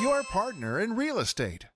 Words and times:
your 0.00 0.22
partner 0.24 0.80
in 0.80 0.96
real 0.96 1.18
estate. 1.18 1.66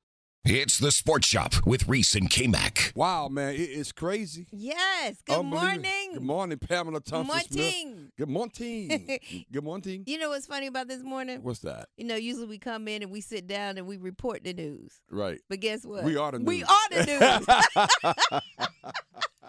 It's 0.45 0.79
the 0.79 0.91
Sports 0.91 1.27
Shop 1.27 1.55
with 1.66 1.87
Reese 1.87 2.15
and 2.15 2.30
K 2.30 2.46
Mac. 2.46 2.93
Wow, 2.95 3.29
man, 3.29 3.55
it 3.55 3.60
is 3.60 3.93
crazy. 3.93 4.46
Yes. 4.51 5.23
Good 5.27 5.43
morning. 5.43 6.15
Good 6.15 6.23
morning, 6.23 6.59
Pamela 6.59 7.01
Thompson 7.01 7.41
Smith. 7.51 7.56
Morning. 7.56 8.12
Good 8.16 8.29
morning. 8.29 9.19
Good 9.52 9.65
morning. 9.65 10.05
You 10.06 10.19
know 10.19 10.30
what's 10.30 10.46
funny 10.46 10.66
about 10.66 10.88
this 10.88 11.02
morning? 11.02 11.43
What's 11.43 11.60
that? 11.60 11.88
You 11.98 12.06
know, 12.06 12.16
usually 12.16 12.46
we 12.46 12.59
come 12.59 12.88
in 12.88 13.02
and 13.02 13.12
we 13.12 13.20
sit 13.20 13.46
down 13.46 13.77
and 13.77 13.87
we 13.87 13.98
report 13.98 14.43
the 14.45 14.55
news. 14.55 15.01
Right. 15.10 15.41
But 15.51 15.60
guess 15.60 15.84
what? 15.84 16.05
We 16.05 16.16
are 16.16 16.32
the 16.32 16.38
news. 16.38 16.48
We 16.48 16.65
are 16.65 16.88
the 16.91 17.05
news. 17.07 18.41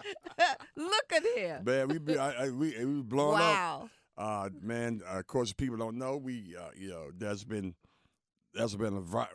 Look 0.76 1.12
at 1.14 1.22
him. 1.36 1.64
Man, 1.64 1.88
we 1.88 1.98
be 1.98 2.18
I, 2.18 2.46
I, 2.46 2.50
we 2.50 2.84
we 2.84 3.02
blowing 3.02 3.36
up. 3.36 3.40
Wow. 3.40 3.90
Uh, 4.18 4.50
man, 4.60 5.00
uh, 5.10 5.20
of 5.20 5.26
course, 5.26 5.52
people 5.54 5.78
don't 5.78 5.96
know. 5.96 6.16
We, 6.18 6.54
uh, 6.58 6.68
you 6.76 6.90
know, 6.90 7.10
there's 7.16 7.44
been, 7.44 7.74
there's 8.54 8.76
been 8.76 8.96
a 8.96 9.00
vi- 9.00 9.28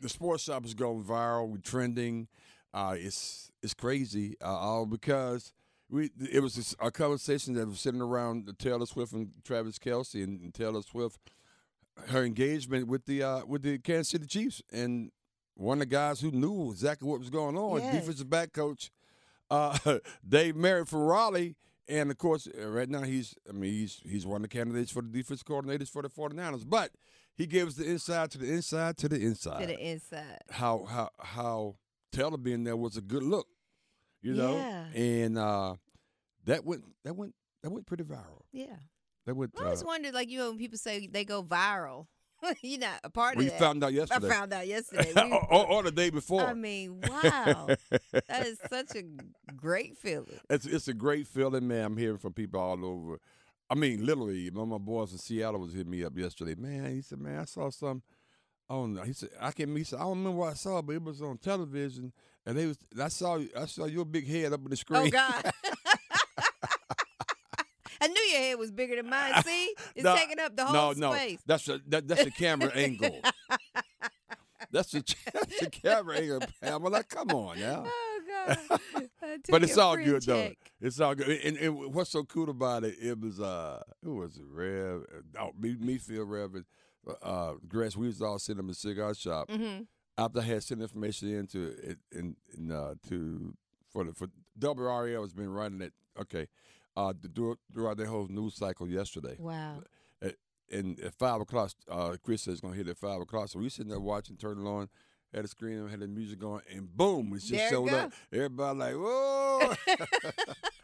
the, 0.00 0.08
sports 0.08 0.44
shop 0.44 0.64
is 0.64 0.74
going 0.74 1.02
viral. 1.04 1.48
We're 1.48 1.58
trending. 1.58 2.28
Uh, 2.72 2.94
it's 2.98 3.50
it's 3.62 3.74
crazy. 3.74 4.36
Uh, 4.40 4.46
all 4.46 4.86
because 4.86 5.52
we 5.90 6.10
it 6.30 6.40
was 6.40 6.74
a 6.80 6.90
conversation 6.90 7.54
that 7.54 7.68
was 7.68 7.80
sitting 7.80 8.00
around 8.00 8.46
the 8.46 8.52
Taylor 8.52 8.86
Swift 8.86 9.12
and 9.12 9.30
Travis 9.44 9.78
Kelce 9.78 10.22
and, 10.24 10.40
and 10.40 10.54
Taylor 10.54 10.82
Swift, 10.82 11.18
her 12.08 12.24
engagement 12.24 12.88
with 12.88 13.04
the 13.06 13.22
uh, 13.22 13.44
with 13.46 13.62
the 13.62 13.78
Kansas 13.78 14.08
City 14.08 14.26
Chiefs 14.26 14.62
and 14.72 15.10
one 15.54 15.76
of 15.76 15.80
the 15.80 15.94
guys 15.94 16.20
who 16.20 16.30
knew 16.30 16.70
exactly 16.70 17.06
what 17.06 17.18
was 17.20 17.28
going 17.30 17.56
on, 17.58 17.80
Yes. 17.80 17.94
defensive 17.94 18.30
back 18.30 18.52
coach, 18.54 18.90
uh, 19.50 19.76
Dave 20.28 20.56
Merritt 20.56 20.88
from 20.88 21.00
Raleigh. 21.00 21.56
And 21.88 22.10
of 22.10 22.16
course, 22.16 22.48
uh, 22.58 22.68
right 22.68 22.88
now 22.88 23.02
he's 23.02 23.34
I 23.48 23.52
mean 23.52 23.72
he's 23.72 24.00
he's 24.08 24.24
one 24.24 24.36
of 24.36 24.48
the 24.50 24.56
candidates 24.56 24.90
for 24.90 25.02
the 25.02 25.08
defense 25.08 25.42
coordinators 25.42 25.90
for 25.90 26.00
the 26.00 26.08
49ers. 26.08 26.64
But 26.66 26.92
he 27.34 27.46
gives 27.46 27.76
the 27.76 27.84
inside 27.84 28.30
to 28.32 28.38
the 28.38 28.50
inside 28.52 28.96
to 28.98 29.08
the 29.08 29.16
inside. 29.20 29.60
To 29.60 29.66
the 29.66 29.78
inside. 29.78 30.40
how 30.50 30.84
how 30.88 31.10
how 31.18 31.76
Taylor 32.12 32.36
being 32.36 32.64
there 32.64 32.76
was 32.76 32.96
a 32.96 33.00
good 33.00 33.22
look. 33.22 33.46
You 34.20 34.34
know? 34.34 34.54
Yeah. 34.54 34.84
And 34.94 35.38
uh 35.38 35.76
that 36.44 36.64
went 36.64 36.84
that 37.04 37.14
went 37.16 37.34
that 37.62 37.70
went 37.70 37.86
pretty 37.86 38.04
viral. 38.04 38.42
Yeah. 38.52 38.76
That 39.26 39.34
went 39.34 39.52
I 39.58 39.64
always 39.64 39.82
uh, 39.82 39.86
wondered, 39.86 40.14
like, 40.14 40.28
you 40.28 40.38
know, 40.38 40.50
when 40.50 40.58
people 40.58 40.78
say 40.78 41.06
they 41.06 41.24
go 41.24 41.42
viral, 41.44 42.06
you're 42.60 42.80
not 42.80 43.00
a 43.04 43.10
part 43.10 43.36
we 43.36 43.46
of 43.46 43.52
that. 43.52 43.60
found 43.60 43.84
out 43.84 43.92
yesterday. 43.92 44.26
I 44.26 44.30
found 44.30 44.52
out 44.52 44.66
yesterday. 44.66 45.12
We- 45.16 45.32
or- 45.50 45.66
or 45.70 45.82
the 45.84 45.92
day 45.92 46.10
before. 46.10 46.42
I 46.42 46.54
mean, 46.54 47.00
wow. 47.00 47.68
that 48.28 48.46
is 48.46 48.58
such 48.68 48.96
a 48.96 49.02
great 49.54 49.96
feeling. 49.96 50.40
It's 50.50 50.66
it's 50.66 50.88
a 50.88 50.94
great 50.94 51.26
feeling, 51.26 51.68
man. 51.68 51.84
I'm 51.84 51.96
hearing 51.96 52.18
from 52.18 52.32
people 52.32 52.60
all 52.60 52.84
over. 52.84 53.20
I 53.72 53.74
mean, 53.74 54.04
literally, 54.04 54.50
one 54.50 54.64
of 54.64 54.68
my 54.68 54.76
boys 54.76 55.12
in 55.12 55.18
Seattle 55.18 55.58
was 55.60 55.72
hitting 55.72 55.90
me 55.90 56.04
up 56.04 56.14
yesterday. 56.14 56.54
Man, 56.54 56.94
he 56.94 57.00
said, 57.00 57.18
"Man, 57.18 57.40
I 57.40 57.46
saw 57.46 57.70
some." 57.70 58.02
Oh 58.68 58.84
no, 58.84 59.00
he 59.02 59.14
said, 59.14 59.30
"I 59.40 59.50
can't. 59.50 59.74
He 59.74 59.84
said, 59.84 59.98
"I 59.98 60.02
don't 60.02 60.18
remember 60.18 60.40
what 60.40 60.50
I 60.50 60.54
saw, 60.56 60.82
but 60.82 60.94
it 60.94 61.02
was 61.02 61.22
on 61.22 61.38
television, 61.38 62.12
and 62.44 62.58
they 62.58 62.66
was. 62.66 62.76
I 63.00 63.08
saw. 63.08 63.38
I 63.56 63.64
saw 63.64 63.86
your 63.86 64.04
big 64.04 64.28
head 64.28 64.52
up 64.52 64.60
in 64.60 64.66
the 64.66 64.72
oh, 64.72 64.76
screen." 64.76 65.06
Oh 65.06 65.08
God. 65.10 65.52
I 68.02 68.08
knew 68.08 68.22
your 68.32 68.40
head 68.40 68.58
was 68.58 68.70
bigger 68.72 68.96
than 68.96 69.08
mine. 69.08 69.42
See, 69.44 69.74
it's 69.94 70.04
No, 70.04 70.16
taking 70.16 70.38
up 70.38 70.54
the 70.54 70.64
no, 70.64 70.78
whole 70.78 70.94
no, 70.94 71.14
space. 71.14 71.40
that's 71.46 71.66
a 71.68 71.80
that, 71.86 72.06
that's 72.06 72.26
a 72.26 72.30
camera 72.30 72.70
angle. 72.74 73.20
That's 74.70 74.90
the 74.92 75.04
that's 75.34 75.60
a 75.60 75.68
camera 75.68 76.16
angle, 76.16 76.40
Pamela. 76.62 77.04
Come 77.04 77.28
on 77.32 77.60
now. 77.60 77.84
God. 78.46 78.58
I 79.22 79.36
took 79.36 79.46
But 79.50 79.62
it's 79.62 79.78
all 79.78 79.96
good 79.96 80.22
though. 80.22 80.50
It's 80.80 81.00
all 81.00 81.14
good. 81.14 81.28
And, 81.28 81.56
and 81.56 81.94
what's 81.94 82.10
so 82.10 82.24
cool 82.24 82.50
about 82.50 82.84
it? 82.84 82.96
It 83.00 83.20
was 83.20 83.40
uh, 83.40 83.82
who 84.04 84.16
was 84.16 84.36
it? 84.36 84.44
Rev, 84.50 85.04
oh, 85.40 85.50
me, 85.58 85.76
me, 85.78 85.98
Phil, 85.98 86.24
Rev, 86.24 86.54
and, 86.56 86.64
uh, 87.22 87.54
Grass. 87.68 87.96
We 87.96 88.06
was 88.08 88.20
all 88.22 88.38
sitting 88.38 88.60
in 88.60 88.66
the 88.66 88.74
cigar 88.74 89.14
shop 89.14 89.48
Mhm. 89.48 89.86
after 90.18 90.40
I 90.40 90.42
had 90.42 90.62
sent 90.62 90.82
information 90.82 91.28
into 91.34 91.74
it 91.82 91.98
in, 92.10 92.36
in 92.56 92.70
uh, 92.72 92.94
to 93.08 93.54
for 93.92 94.04
the 94.04 94.12
for 94.12 94.28
WRAL 94.58 95.22
has 95.22 95.32
been 95.32 95.52
running 95.52 95.80
it. 95.82 95.92
Okay, 96.20 96.46
uh, 96.96 97.12
throughout, 97.34 97.58
throughout 97.72 97.96
that 97.98 98.08
whole 98.08 98.26
news 98.28 98.54
cycle 98.56 98.88
yesterday. 98.88 99.36
Wow. 99.38 99.82
At, 100.20 100.34
and 100.70 100.98
at 101.00 101.14
five 101.14 101.40
o'clock, 101.40 101.72
uh, 101.90 102.16
Chris 102.22 102.42
says 102.42 102.54
it's 102.54 102.60
gonna 102.60 102.74
hit 102.76 102.88
at 102.88 102.98
five 102.98 103.20
o'clock. 103.20 103.48
So 103.48 103.58
we 103.60 103.68
sitting 103.68 103.90
there 103.90 104.00
watching, 104.00 104.36
turning 104.36 104.64
it 104.66 104.68
on, 104.68 104.88
had 105.34 105.44
a 105.44 105.48
screen, 105.48 105.88
had 105.88 106.00
the 106.00 106.06
music 106.08 106.38
going, 106.38 106.62
and 106.74 106.94
boom, 106.96 107.28
it 107.34 107.38
just 107.40 107.50
There 107.52 107.70
showed 107.70 107.88
go. 107.90 107.96
up. 107.96 108.12
Everybody 108.32 108.78
like, 108.78 108.94
whoa. 108.96 109.74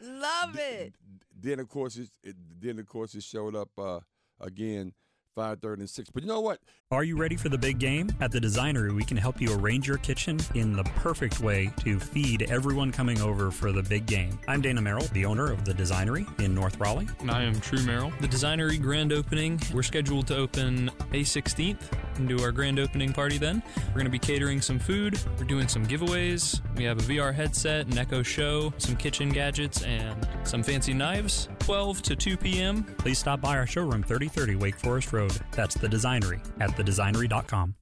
Love 0.03 0.57
it. 0.59 0.95
Then 1.41 1.61
of 1.61 1.69
course 1.69 1.97
it, 1.97 2.09
it 2.23 2.37
then 2.61 2.79
of 2.79 2.87
course 2.87 3.15
it 3.15 3.23
showed 3.23 3.55
up 3.55 3.69
uh, 3.79 4.01
again, 4.41 4.93
five 5.37 5.61
thirty 5.61 5.83
and 5.83 5.91
six. 5.91 6.09
But 6.11 6.23
you 6.23 6.29
know 6.29 6.41
what? 6.41 6.59
Are 6.91 7.05
you 7.05 7.17
ready 7.17 7.37
for 7.37 7.49
the 7.49 7.59
big 7.59 7.79
game? 7.79 8.11
At 8.21 8.33
the 8.33 8.41
Designery, 8.41 8.95
we 8.95 9.05
can 9.05 9.17
help 9.17 9.41
you 9.41 9.55
arrange 9.55 9.87
your 9.87 9.99
kitchen 9.99 10.39
in 10.55 10.73
the 10.75 10.85
perfect 10.97 11.41
way 11.41 11.71
to 11.81 12.01
feed 12.01 12.51
everyone 12.51 12.91
coming 12.91 13.21
over 13.21 13.51
for 13.51 13.71
the 13.71 13.83
big 13.83 14.07
game. 14.07 14.39
I'm 14.49 14.61
Dana 14.63 14.81
Merrill, 14.81 15.05
the 15.13 15.25
owner 15.27 15.53
of 15.53 15.65
the 15.65 15.75
Designery 15.75 16.27
in 16.41 16.55
North 16.55 16.81
Raleigh. 16.81 17.07
And 17.21 17.31
I 17.31 17.43
am 17.43 17.61
True 17.61 17.83
Merrill. 17.83 18.11
The 18.21 18.27
Designery 18.29 18.81
grand 18.81 19.13
opening, 19.13 19.61
we're 19.75 19.83
scheduled 19.83 20.27
to 20.29 20.37
open 20.37 20.91
May 21.13 21.21
16th 21.21 21.93
and 22.19 22.29
do 22.29 22.43
our 22.43 22.53
grand 22.53 22.79
opening 22.79 23.13
party 23.13 23.39
then. 23.39 23.63
We're 23.89 23.95
going 23.95 24.05
to 24.05 24.11
be 24.11 24.19
catering 24.19 24.61
some 24.61 24.79
food, 24.79 25.19
we're 25.39 25.45
doing 25.45 25.69
some 25.69 25.87
giveaways. 25.87 26.61
We 26.77 26.85
have 26.85 26.99
a 26.99 27.03
VR 27.03 27.35
headset, 27.35 27.87
an 27.87 27.99
Echo 27.99 28.23
Show, 28.23 28.73
some 28.79 28.97
kitchen 28.97 29.31
gadgets, 29.31 29.83
and 29.83 30.29
some 30.45 30.63
fancy 30.63 30.95
knives. 30.95 31.49
12 31.61 32.03
to 32.03 32.17
2 32.17 32.37
p.m. 32.37 32.85
Please 32.99 33.19
stop 33.19 33.41
by 33.41 33.57
our 33.57 33.67
showroom, 33.67 34.03
3030 34.03 34.57
Wake 34.57 34.77
Forest 34.77 35.13
Road. 35.13 35.33
That's 35.53 35.75
the 35.75 35.89
Designery 35.89 36.41
at 36.61 36.71
thedesignery.com. 36.71 37.75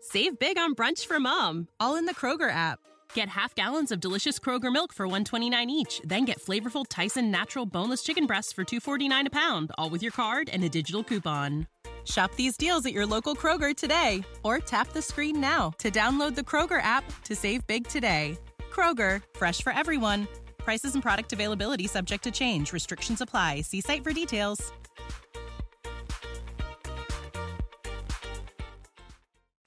Save 0.00 0.38
big 0.38 0.56
on 0.56 0.74
brunch 0.74 1.04
for 1.04 1.18
mom, 1.18 1.68
all 1.80 1.96
in 1.96 2.04
the 2.06 2.14
Kroger 2.14 2.50
app. 2.50 2.78
Get 3.14 3.28
half 3.28 3.54
gallons 3.54 3.90
of 3.90 3.98
delicious 3.98 4.38
Kroger 4.38 4.72
milk 4.72 4.92
for 4.92 5.06
129 5.06 5.70
each, 5.70 6.00
then 6.04 6.24
get 6.24 6.40
flavorful 6.40 6.84
Tyson 6.88 7.30
natural 7.30 7.66
boneless 7.66 8.02
chicken 8.02 8.26
breasts 8.26 8.52
for 8.52 8.62
249 8.62 9.26
a 9.26 9.30
pound, 9.30 9.72
all 9.76 9.90
with 9.90 10.02
your 10.02 10.12
card 10.12 10.48
and 10.52 10.62
a 10.62 10.68
digital 10.68 11.02
coupon. 11.02 11.66
Shop 12.06 12.32
these 12.36 12.56
deals 12.56 12.86
at 12.86 12.92
your 12.92 13.06
local 13.06 13.34
Kroger 13.34 13.74
today 13.74 14.22
or 14.42 14.58
tap 14.58 14.92
the 14.92 15.02
screen 15.02 15.40
now 15.40 15.72
to 15.78 15.90
download 15.90 16.34
the 16.34 16.42
Kroger 16.42 16.82
app 16.82 17.04
to 17.24 17.34
save 17.34 17.66
big 17.66 17.86
today. 17.88 18.38
Kroger, 18.70 19.22
fresh 19.34 19.62
for 19.62 19.72
everyone. 19.72 20.28
Prices 20.58 20.94
and 20.94 21.02
product 21.02 21.32
availability 21.32 21.86
subject 21.86 22.22
to 22.24 22.30
change. 22.30 22.72
Restrictions 22.72 23.20
apply. 23.20 23.62
See 23.62 23.80
site 23.80 24.04
for 24.04 24.12
details. 24.12 24.72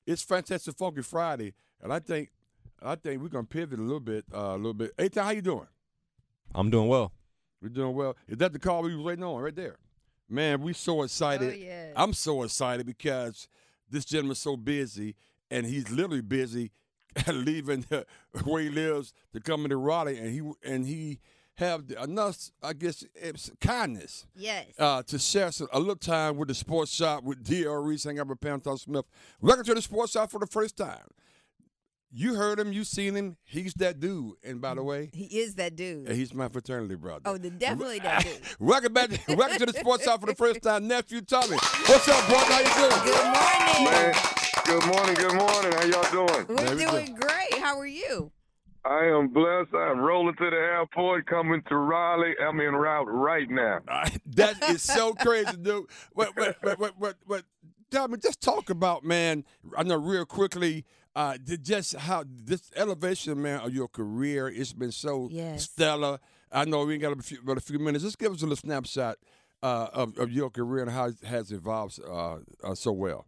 It's 0.06 0.24
Fantastic 0.24 0.76
Funky 0.76 1.04
Friday, 1.04 1.54
and 1.84 1.94
I 1.94 2.00
think 2.00 2.32
I 2.82 2.96
think 2.96 3.22
we're 3.22 3.28
gonna 3.28 3.44
pivot 3.44 3.78
a 3.78 3.84
little 3.84 4.00
bit, 4.00 4.26
uh, 4.34 4.56
a 4.56 4.58
little 4.58 4.74
bit. 4.74 4.92
Hey, 4.98 5.10
how 5.14 5.30
you 5.30 5.42
doing? 5.42 5.68
I'm 6.56 6.72
doing 6.72 6.88
well. 6.88 7.12
We're 7.62 7.70
doing 7.70 7.94
well. 7.94 8.16
Is 8.28 8.38
that 8.38 8.54
the 8.54 8.58
call 8.58 8.82
we 8.82 8.96
was 8.96 9.06
waiting 9.06 9.24
on 9.24 9.40
right 9.40 9.56
there? 9.56 9.78
Man, 10.30 10.62
we 10.62 10.74
so 10.74 11.02
excited. 11.04 11.54
Oh, 11.54 11.58
yes. 11.58 11.94
I'm 11.96 12.14
so 12.14 12.44
excited 12.44 12.86
because 12.86 13.48
this 13.90 14.06
gentleman's 14.06 14.40
so 14.40 14.56
busy, 14.56 15.16
and 15.50 15.66
he's 15.66 15.90
literally 15.90 16.22
busy 16.22 16.72
leaving 17.28 17.86
where 18.44 18.62
he 18.62 18.70
lives 18.70 19.14
to 19.34 19.40
come 19.40 19.64
into 19.64 19.78
Raleigh, 19.78 20.18
and 20.20 20.32
he 20.32 20.42
and 20.72 20.86
he 20.86 21.20
have 21.56 21.84
enough, 22.02 22.38
I 22.64 22.72
guess, 22.74 23.04
it's 23.16 23.52
kindness 23.60 24.26
Yes. 24.34 24.68
uh, 24.80 25.04
to 25.04 25.20
share 25.20 25.52
some, 25.52 25.68
a 25.74 25.80
little 25.80 25.98
time 25.98 26.38
with 26.38 26.48
the 26.48 26.54
sports 26.54 26.90
shop 26.94 27.24
with 27.24 27.44
D.R. 27.44 27.82
Reese, 27.82 28.06
hang 28.06 28.18
out 28.18 28.28
with 28.28 28.40
Pam 28.40 28.62
Smith. 28.78 29.04
Welcome 29.42 29.66
to 29.66 29.74
the 29.74 29.82
sports 29.82 30.14
shop 30.14 30.32
for 30.32 30.40
the 30.40 30.48
first 30.48 30.78
time. 30.78 31.08
You 32.12 32.34
heard 32.34 32.60
him, 32.60 32.74
you 32.74 32.84
seen 32.84 33.16
him. 33.16 33.38
He's 33.44 33.74
that 33.76 34.00
dude. 34.00 34.34
And 34.44 34.60
by 34.60 34.74
the 34.74 34.82
way, 34.82 35.12
He 35.14 35.26
is 35.40 35.56
that 35.56 35.76
dude. 35.76 36.10
he's 36.10 36.34
my 36.34 36.48
fraternity 36.50 36.96
brother. 36.96 37.22
Oh, 37.26 37.38
the, 37.38 37.52
definitely 37.52 38.00
that 38.00 38.24
dude. 38.24 38.42
welcome 38.60 38.94
back. 38.94 39.12
welcome 39.28 39.60
to 39.60 39.66
the 39.68 39.74
sports 39.74 40.06
shop 40.06 40.20
for 40.22 40.26
the 40.26 40.34
first 40.36 40.64
time, 40.64 40.88
nephew 40.88 41.22
Tommy. 41.22 41.58
What's 41.86 42.08
up, 42.10 42.28
brother? 42.28 42.52
How 42.52 42.60
you 42.60 42.90
doing? 42.90 43.04
Good 43.06 43.26
morning. 43.26 43.84
Man, 43.86 44.14
good 44.66 44.86
morning, 44.88 45.16
good 45.16 45.36
morning. 45.36 45.72
How 45.72 45.84
y'all 45.86 46.28
doing? 46.28 46.46
We're 46.50 46.56
There 46.56 46.76
we 46.76 46.84
go. 46.86 46.92
doing 46.92 47.14
great. 47.16 47.54
How 47.62 47.78
are 47.80 47.86
you? 47.86 48.32
I 48.86 49.06
am 49.06 49.28
blessed. 49.28 49.74
I'm 49.76 50.00
rolling 50.00 50.36
to 50.38 50.50
the 50.50 50.56
airport, 50.56 51.28
coming 51.28 51.62
to 51.70 51.76
Raleigh. 51.76 52.34
I'm 52.42 52.60
in 52.60 52.74
route 52.74 53.08
right 53.08 53.50
now. 53.50 53.80
That 54.26 54.56
is 54.70 54.82
so 54.82 55.14
crazy, 55.14 55.58
dude. 55.62 55.86
What, 56.14 56.36
what, 56.36 56.56
what, 56.62 56.80
what, 56.80 56.94
what, 56.98 57.16
what, 57.26 57.44
Tommy, 57.92 58.18
just 58.18 58.42
talk 58.42 58.70
about 58.72 59.04
man. 59.04 59.44
I 59.78 59.84
know 59.84 59.98
real 59.98 60.26
quickly. 60.26 60.86
Uh, 61.16 61.38
just 61.62 61.96
how 61.96 62.24
this 62.28 62.72
elevation, 62.76 63.42
man, 63.42 63.60
of 63.62 63.74
your 63.74 63.88
career. 63.88 64.48
It's 64.48 64.74
been 64.74 64.92
so 64.92 65.28
Yes. 65.32 65.64
stellar. 65.64 66.20
I 66.52 66.66
know 66.66 66.86
we 66.86 66.94
ain't 66.94 67.02
got 67.02 67.18
a 67.18 67.22
few, 67.22 67.40
but 67.44 67.58
a 67.58 67.62
few 67.62 67.80
minutes. 67.80 68.04
Just 68.04 68.20
give 68.20 68.32
us 68.32 68.40
a 68.42 68.46
little 68.46 68.56
snapshot 68.56 69.18
uh, 69.62 69.88
of, 69.92 70.18
of 70.18 70.32
your 70.32 70.50
career 70.50 70.84
and 70.84 70.92
how 70.92 71.08
it 71.08 71.24
has 71.26 71.52
evolved 71.52 72.00
uh, 72.08 72.38
uh, 72.64 72.76
so 72.76 72.92
well. 72.92 73.26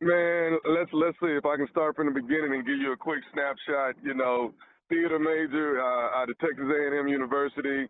Man, 0.00 0.58
let's 0.64 0.90
let's 0.94 1.16
see 1.20 1.28
if 1.36 1.44
I 1.44 1.56
can 1.56 1.68
start 1.70 1.94
from 1.94 2.06
the 2.06 2.14
beginning 2.20 2.54
and 2.54 2.64
give 2.66 2.78
you 2.78 2.92
a 2.92 2.96
quick 2.96 3.20
snapshot. 3.34 3.96
You 4.02 4.14
know, 4.14 4.54
theater 4.88 5.18
major 5.18 5.78
uh, 5.80 6.18
out 6.22 6.30
of 6.30 6.38
Texas 6.38 6.64
A&M 6.64 7.06
University. 7.08 7.86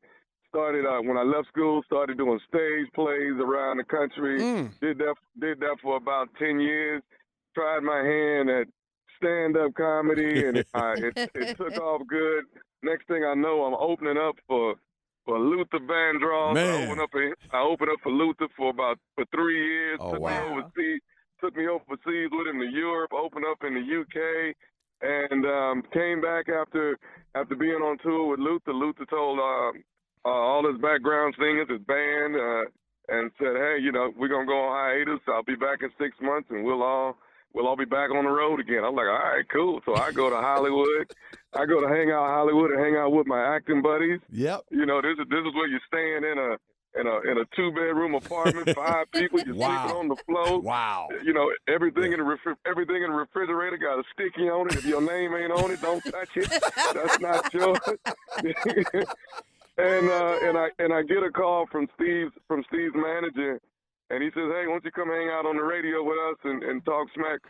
Started 0.48 0.84
uh, 0.84 1.00
when 1.02 1.16
I 1.16 1.22
left 1.22 1.46
school. 1.48 1.82
Started 1.86 2.18
doing 2.18 2.40
stage 2.48 2.90
plays 2.96 3.36
around 3.38 3.76
the 3.78 3.84
country. 3.84 4.40
Mm. 4.40 4.72
Did 4.80 4.98
that 4.98 5.14
did 5.40 5.60
that 5.60 5.76
for 5.82 5.96
about 5.98 6.28
ten 6.36 6.58
years. 6.58 7.02
Tried 7.54 7.82
my 7.84 8.02
hand 8.02 8.50
at 8.50 8.66
stand 9.22 9.56
up 9.56 9.74
comedy, 9.74 10.46
and 10.46 10.56
it, 10.58 10.68
uh, 10.74 10.94
it 10.96 11.12
it 11.34 11.56
took 11.56 11.76
off 11.78 12.02
good. 12.08 12.44
Next 12.82 13.06
thing 13.06 13.24
I 13.24 13.34
know, 13.34 13.64
I'm 13.64 13.74
opening 13.74 14.16
up 14.16 14.36
for 14.48 14.74
for 15.24 15.38
Luther 15.38 15.78
Vandross. 15.78 16.50
I 16.50 16.54
Man. 16.54 16.84
opened 16.84 17.00
up 17.00 17.10
for, 17.12 17.36
I 17.52 17.60
opened 17.62 17.90
up 17.90 18.00
for 18.02 18.12
Luther 18.12 18.48
for 18.56 18.70
about 18.70 18.98
for 19.14 19.24
three 19.34 19.64
years. 19.64 19.98
Oh, 20.00 20.12
took 20.12 20.20
wow. 20.20 20.30
me 20.30 20.62
overseas 20.62 21.00
took 21.40 21.56
me 21.56 21.66
overseas 21.68 22.28
with 22.32 22.48
him 22.48 22.60
to 22.60 22.68
Europe, 22.70 23.12
opened 23.12 23.44
up 23.50 23.64
in 23.64 23.74
the 23.74 23.80
UK, 23.80 24.54
and 25.00 25.46
um, 25.46 25.82
came 25.92 26.20
back 26.20 26.48
after 26.48 26.98
after 27.34 27.54
being 27.54 27.80
on 27.80 27.98
tour 28.02 28.28
with 28.28 28.40
Luther. 28.40 28.72
Luther 28.72 29.06
told 29.08 29.38
um, 29.38 29.82
uh, 30.24 30.28
all 30.28 30.70
his 30.70 30.80
background 30.80 31.34
singers, 31.38 31.68
his 31.68 31.80
band, 31.86 32.36
uh, 32.36 32.64
and 33.08 33.30
said, 33.38 33.56
"Hey, 33.56 33.78
you 33.80 33.92
know, 33.92 34.12
we're 34.16 34.28
gonna 34.28 34.46
go 34.46 34.68
on 34.68 34.76
hiatus. 34.76 35.20
I'll 35.28 35.42
be 35.42 35.56
back 35.56 35.82
in 35.82 35.90
six 35.98 36.16
months, 36.20 36.48
and 36.50 36.64
we'll 36.64 36.82
all." 36.82 37.16
We'll 37.52 37.66
all 37.66 37.76
be 37.76 37.84
back 37.84 38.10
on 38.10 38.24
the 38.24 38.30
road 38.30 38.60
again. 38.60 38.84
I'm 38.84 38.94
like, 38.94 39.06
all 39.06 39.18
right, 39.18 39.44
cool. 39.52 39.80
So 39.84 39.96
I 39.96 40.12
go 40.12 40.30
to 40.30 40.36
Hollywood. 40.36 41.12
I 41.54 41.66
go 41.66 41.80
to 41.80 41.88
hang 41.88 42.10
out 42.12 42.26
Hollywood 42.28 42.70
and 42.70 42.80
hang 42.80 42.96
out 42.96 43.10
with 43.12 43.26
my 43.26 43.42
acting 43.56 43.82
buddies. 43.82 44.20
Yep. 44.30 44.62
You 44.70 44.86
know, 44.86 45.02
this 45.02 45.12
is 45.18 45.28
this 45.28 45.40
is 45.40 45.52
where 45.54 45.66
you're 45.68 45.80
staying 45.88 46.22
in 46.30 46.38
a 46.38 46.56
in 47.00 47.06
a 47.08 47.30
in 47.30 47.38
a 47.38 47.44
two 47.56 47.70
bedroom 47.72 48.14
apartment, 48.14 48.68
five 48.76 49.10
people. 49.12 49.40
You're 49.40 49.56
Wow. 49.56 49.82
sleeping 49.86 49.96
on 49.98 50.08
the 50.08 50.16
floor. 50.26 50.60
Wow. 50.60 51.08
You 51.24 51.32
know, 51.32 51.50
everything 51.68 52.12
in 52.12 52.18
the 52.20 52.24
refri- 52.24 52.56
everything 52.66 53.02
in 53.02 53.10
the 53.10 53.16
refrigerator 53.16 53.76
got 53.78 53.98
a 53.98 54.04
sticky 54.14 54.48
on 54.48 54.68
it. 54.68 54.74
If 54.76 54.86
your 54.86 55.00
name 55.02 55.34
ain't 55.34 55.50
on 55.52 55.72
it, 55.72 55.80
don't 55.82 56.02
touch 56.04 56.36
it. 56.36 56.48
That's 56.94 57.18
not 57.20 57.52
yours. 57.54 57.78
and 59.78 60.08
uh, 60.10 60.38
and 60.42 60.58
I 60.58 60.68
and 60.78 60.92
I 60.92 61.02
get 61.02 61.22
a 61.22 61.30
call 61.30 61.66
from 61.70 61.88
Steve's 61.94 62.32
from 62.46 62.62
Steve's 62.72 62.94
manager, 62.94 63.60
and 64.10 64.22
he 64.22 64.28
says, 64.30 64.48
"Hey, 64.50 64.66
why 64.66 64.74
don't 64.74 64.84
you 64.84 64.90
come 64.90 65.08
hang 65.08 65.28
out 65.30 65.46
on 65.46 65.56
the 65.56 65.62
radio 65.62 66.02
with 66.02 66.18
us 66.30 66.38
and, 66.44 66.62
and 66.62 66.84
talk 66.84 67.08
smack 67.14 67.40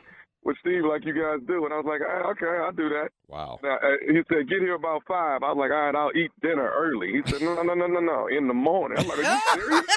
with 0.45 0.57
Steve 0.61 0.85
like 0.85 1.05
you 1.05 1.15
guys 1.15 1.41
do?" 1.47 1.65
And 1.65 1.73
I 1.75 1.79
was 1.79 1.87
like, 1.87 2.01
"Ah, 2.07 2.31
"Okay, 2.31 2.47
I'll 2.62 2.73
do 2.73 2.89
that." 2.91 3.09
Wow. 3.29 3.59
Now, 3.62 3.77
uh, 3.77 3.97
he 4.07 4.21
said, 4.29 4.49
"Get 4.49 4.61
here 4.61 4.75
about 4.75 5.03
five. 5.09 5.43
I 5.43 5.53
was 5.53 5.59
like, 5.59 5.71
"All 5.73 5.85
right, 5.87 5.95
I'll 5.95 6.17
eat 6.17 6.31
dinner 6.43 6.71
early." 6.71 7.12
He 7.12 7.23
said, 7.31 7.43
"No, 7.43 7.62
no, 7.62 7.75
no, 7.75 7.87
no, 7.87 8.01
no, 8.01 8.27
in 8.29 8.49
the 8.49 8.55
morning." 8.55 8.99
I'm 8.99 9.09
like, 9.09 9.19
"Are 9.19 9.35
you 9.35 9.41
serious?" 9.55 9.97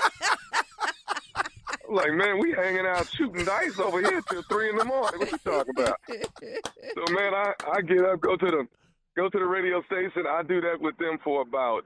I'm 1.88 1.96
like, 1.96 2.14
"Man, 2.14 2.40
we 2.40 2.52
hanging 2.54 2.86
out 2.86 3.08
shooting 3.08 3.46
dice 3.46 3.80
over 3.80 4.00
here 4.02 4.22
till 4.30 4.44
three 4.44 4.70
in 4.70 4.78
the 4.78 4.86
morning. 4.86 5.20
What 5.20 5.32
you 5.32 5.38
talking 5.40 5.74
about?" 5.78 6.00
So, 6.10 7.14
man, 7.14 7.34
I 7.34 7.54
I 7.72 7.82
get 7.82 8.04
up, 8.06 8.22
go 8.22 8.36
to 8.36 8.46
the 8.46 8.68
go 9.16 9.30
to 9.30 9.38
the 9.38 9.46
radio 9.46 9.82
station. 9.84 10.24
I 10.28 10.44
do 10.44 10.62
that 10.62 10.80
with 10.80 10.98
them 10.98 11.18
for 11.24 11.42
about 11.42 11.84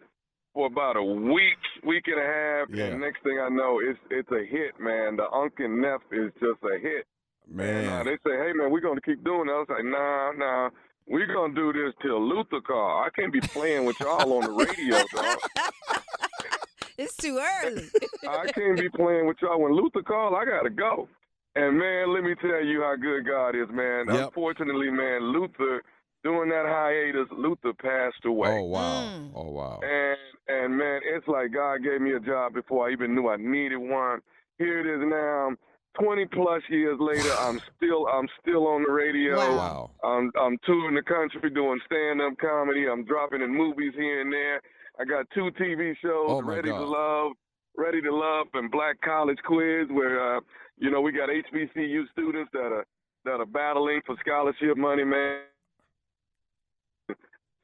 for 0.57 0.65
about 0.65 0.98
a 0.98 1.04
week, 1.04 1.62
week 1.86 2.06
and 2.07 2.18
a 2.19 2.25
half, 2.25 2.68
Yeah. 2.71 2.86
and 2.86 3.00
next 3.01 3.21
thing 3.21 3.38
I 3.39 3.48
know, 3.50 3.80
it's 3.80 4.00
it's 4.09 4.31
a 4.31 4.44
hit, 4.44 4.80
man. 4.80 5.15
The 5.15 5.30
Uncle 5.30 5.69
Neff 5.69 6.01
is 6.12 6.31
just 6.42 6.57
a 6.63 6.80
hit. 6.81 7.06
And 7.48 7.62
uh, 7.62 7.63
Man. 7.63 8.06
they 8.06 8.18
say, 8.25 8.36
hey, 8.36 8.54
man, 8.56 8.71
we're 8.71 8.81
going 8.81 8.95
to 8.95 9.01
keep 9.01 9.24
doing 9.24 9.48
it. 9.48 9.51
I 9.51 9.59
was 9.59 9.68
like, 9.69 9.86
nah, 9.86 10.31
nah. 10.31 10.69
We're 11.07 11.27
going 11.27 11.54
to 11.54 11.62
do 11.62 11.71
this 11.71 11.94
till 12.01 12.19
Luther 12.27 12.59
call. 12.59 13.04
I 13.06 13.09
can't 13.15 13.31
be 13.31 13.39
playing 13.39 13.86
with 13.86 14.00
y'all 14.00 14.33
on 14.33 14.44
the 14.45 14.51
radio, 14.65 14.98
dog. 15.13 15.38
it's 16.98 17.15
too 17.15 17.38
early. 17.39 17.86
I 18.27 18.48
can't 18.51 18.77
be 18.80 18.89
playing 18.89 19.27
with 19.27 19.38
y'all. 19.42 19.62
When 19.62 19.74
Luther 19.74 20.01
call, 20.01 20.36
I 20.36 20.44
got 20.44 20.63
to 20.63 20.69
go. 20.71 21.07
And, 21.56 21.77
man, 21.77 22.13
let 22.13 22.24
me 22.24 22.33
tell 22.42 22.63
you 22.65 22.81
how 22.81 22.95
good 23.00 23.25
God 23.25 23.50
is, 23.56 23.69
man. 23.71 24.07
Yep. 24.10 24.25
Unfortunately, 24.27 24.89
man, 24.89 25.31
Luther, 25.31 25.83
during 26.27 26.50
that 26.50 26.65
hiatus, 26.68 27.29
Luther 27.31 27.71
passed 27.71 28.25
away. 28.25 28.50
Oh 28.50 28.63
wow. 28.63 29.01
Mm. 29.01 29.31
Oh 29.33 29.50
wow. 29.50 29.79
And 29.81 30.18
and 30.50 30.77
man, 30.77 31.00
it's 31.15 31.25
like 31.25 31.53
God 31.53 31.77
gave 31.83 32.01
me 32.01 32.12
a 32.12 32.19
job 32.19 32.53
before 32.53 32.89
I 32.89 32.91
even 32.91 33.15
knew 33.15 33.29
I 33.29 33.38
needed 33.38 33.77
one. 33.77 34.19
Here 34.57 34.79
it 34.81 34.88
is 34.94 35.07
now. 35.09 35.56
Twenty 35.97 36.25
plus 36.25 36.62
years 36.69 36.97
later, 37.00 37.31
I'm 37.39 37.62
still 37.77 38.07
I'm 38.07 38.27
still 38.41 38.68
on 38.68 38.83
the 38.85 38.91
radio. 38.91 39.38
Wow. 39.38 39.56
Wow. 39.56 39.91
I'm 40.03 40.31
I'm 40.38 40.57
touring 40.65 40.95
the 40.95 41.01
country 41.01 41.50
doing 41.50 41.79
stand 41.85 42.21
up 42.21 42.38
comedy. 42.39 42.88
I'm 42.91 43.06
dropping 43.06 43.41
in 43.41 43.56
movies 43.56 43.94
here 43.95 44.19
and 44.19 44.31
there. 44.31 44.62
I 45.00 45.06
got 45.06 45.27
two 45.33 45.50
TV 45.62 45.95
shows, 46.01 46.27
Oh, 46.27 46.41
my 46.41 46.56
Ready 46.56 46.69
to 46.69 46.83
Love, 46.83 47.31
Ready 47.77 48.01
to 48.01 48.13
Love, 48.13 48.47
and 48.56 48.69
Black 48.69 49.00
College 49.00 49.38
Quiz, 49.45 49.88
where 49.91 50.38
uh, 50.38 50.39
you 50.77 50.91
know 50.91 51.00
we 51.00 51.13
got 51.13 51.29
HBCU 51.29 52.03
students 52.12 52.50
that 52.51 52.74
are 52.74 52.85
that 53.24 53.39
are 53.39 53.45
battling 53.45 54.01
for 54.06 54.18
scholarship 54.19 54.75
money, 54.75 55.06
man. 55.06 55.44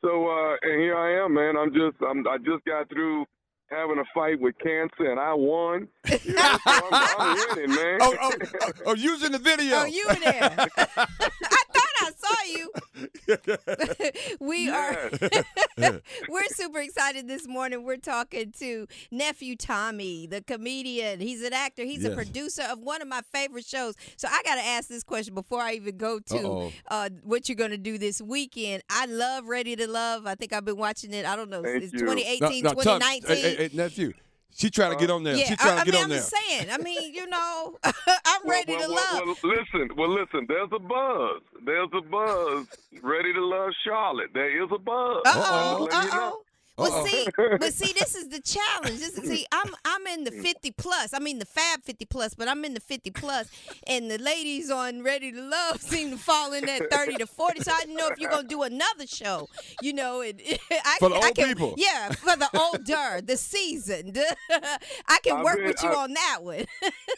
So 0.03 0.27
uh, 0.27 0.55
and 0.61 0.81
here 0.81 0.97
I 0.97 1.23
am, 1.23 1.33
man. 1.33 1.55
I'm 1.57 1.73
just 1.73 1.95
I'm 2.07 2.27
I 2.27 2.37
just 2.37 2.65
got 2.65 2.89
through 2.89 3.25
having 3.69 3.99
a 3.99 4.03
fight 4.13 4.39
with 4.39 4.55
cancer 4.59 5.09
and 5.09 5.19
I 5.19 5.33
won. 5.33 5.87
You 6.23 6.33
know, 6.33 6.57
so 6.63 6.71
I'm, 6.91 7.09
I'm 7.19 7.37
winning, 7.55 7.75
man. 7.75 7.97
Oh, 8.01 8.15
oh, 8.21 8.31
oh, 8.61 8.71
oh, 8.87 8.93
using 8.95 9.31
the 9.31 9.39
video. 9.39 9.77
Oh, 9.77 9.85
you 9.85 10.05
were 10.07 10.15
there. 10.15 10.67
I 10.77 11.63
saw 12.35 12.43
you. 12.51 12.71
we 14.39 14.69
are 14.69 15.09
we're 16.29 16.45
super 16.47 16.79
excited 16.79 17.27
this 17.27 17.47
morning. 17.47 17.83
We're 17.83 17.97
talking 17.97 18.51
to 18.59 18.87
nephew 19.11 19.55
Tommy, 19.55 20.27
the 20.27 20.41
comedian. 20.41 21.19
He's 21.19 21.41
an 21.43 21.53
actor. 21.53 21.83
He's 21.83 22.05
a 22.05 22.11
producer 22.11 22.63
of 22.63 22.79
one 22.79 23.01
of 23.01 23.07
my 23.07 23.21
favorite 23.31 23.65
shows. 23.65 23.95
So 24.17 24.27
I 24.29 24.41
got 24.43 24.55
to 24.55 24.61
ask 24.65 24.87
this 24.87 25.03
question 25.03 25.33
before 25.33 25.61
I 25.61 25.73
even 25.73 25.97
go 25.97 26.19
to 26.19 26.37
Uh-oh. 26.37 26.71
uh, 26.89 27.09
what 27.23 27.49
you're 27.49 27.55
going 27.55 27.71
to 27.71 27.77
do 27.77 27.97
this 27.97 28.21
weekend. 28.21 28.83
I 28.89 29.05
love 29.05 29.47
Ready 29.47 29.75
to 29.75 29.87
Love. 29.89 30.25
I 30.27 30.35
think 30.35 30.53
I've 30.53 30.65
been 30.65 30.77
watching 30.77 31.13
it. 31.13 31.25
I 31.25 31.35
don't 31.35 31.49
know, 31.49 31.63
Thank 31.63 31.83
it's 31.83 31.93
you. 31.93 31.99
2018, 31.99 32.63
No, 32.63 32.69
no, 32.71 32.75
2019. 32.75 33.27
Hey, 33.27 33.41
hey, 33.41 33.55
hey, 33.55 33.69
nephew. 33.75 34.13
She 34.55 34.69
trying 34.69 34.91
to 34.91 34.97
get 34.97 35.09
on 35.09 35.23
there. 35.23 35.35
yeah, 35.35 35.45
she 35.45 35.55
trying 35.55 35.79
I, 35.79 35.81
I 35.81 35.83
to 35.83 35.85
get 35.85 35.93
mean, 35.93 35.97
on 35.99 36.03
I'm 36.03 36.09
there. 36.09 36.19
just 36.19 36.35
saying. 36.47 36.67
I 36.69 36.77
mean, 36.77 37.13
you 37.13 37.27
know, 37.27 37.75
I'm 38.43 38.49
ready 38.49 38.73
well, 38.73 38.87
to 38.87 38.93
well, 38.93 39.25
love. 39.27 39.37
Well, 39.43 39.53
listen, 39.55 39.89
well, 39.97 40.09
listen. 40.09 40.45
There's 40.47 40.69
a 40.73 40.79
buzz. 40.79 41.41
There's 41.65 41.89
a 41.93 42.01
buzz. 42.01 42.67
Ready 43.01 43.33
to 43.33 43.45
love 43.45 43.71
Charlotte. 43.85 44.31
There 44.33 44.63
is 44.63 44.69
a 44.73 44.77
buzz. 44.77 45.21
Uh 45.25 45.31
oh. 45.35 45.87
Uh 45.91 45.95
letting 45.95 46.11
you 46.11 46.17
know. 46.17 46.33
oh. 46.35 46.41
Well, 46.77 46.91
Uh-oh. 46.91 47.05
see, 47.05 47.27
but 47.59 47.71
see, 47.73 47.93
this 47.93 48.15
is 48.15 48.29
the 48.29 48.39
challenge. 48.41 48.99
This 48.99 49.17
is, 49.17 49.29
see, 49.29 49.45
I'm 49.51 49.69
I'm 49.85 50.07
in 50.07 50.23
the 50.23 50.31
50 50.31 50.71
plus. 50.71 51.13
I 51.13 51.19
mean 51.19 51.37
the 51.37 51.45
Fab 51.45 51.83
50 51.83 52.05
plus, 52.05 52.33
but 52.33 52.47
I'm 52.47 52.65
in 52.65 52.73
the 52.73 52.79
50 52.79 53.11
plus, 53.11 53.47
and 53.85 54.09
the 54.09 54.17
ladies 54.17 54.71
on 54.71 55.03
Ready 55.03 55.31
to 55.31 55.41
Love 55.41 55.81
seem 55.93 56.09
to 56.11 56.17
fall 56.17 56.51
in 56.53 56.65
that 56.65 56.89
30 56.91 57.15
to 57.17 57.27
40. 57.27 57.59
So 57.61 57.71
I 57.71 57.81
didn't 57.81 57.95
know 57.95 58.07
if 58.07 58.17
you're 58.19 58.31
gonna 58.31 58.47
do 58.47 58.63
another 58.63 59.05
show. 59.05 59.49
You 59.83 59.93
know, 59.93 60.21
it, 60.21 60.41
I, 60.71 60.95
For 60.99 61.09
the 61.09 61.15
I 61.15 61.25
old 61.27 61.35
can, 61.35 61.47
people. 61.49 61.75
Yeah, 61.77 62.09
for 62.09 62.35
the 62.35 62.49
older, 62.57 63.21
the 63.21 63.37
seasoned. 63.37 64.17
I 65.07 65.19
can 65.23 65.37
I've 65.37 65.43
work 65.43 65.57
been- 65.57 65.67
with 65.67 65.83
you 65.83 65.89
I- 65.89 65.95
on 66.03 66.13
that 66.13 66.39
one. 66.41 66.65